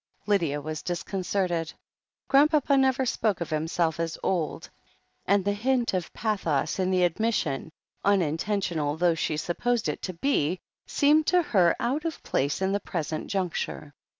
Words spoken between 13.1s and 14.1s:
juncture.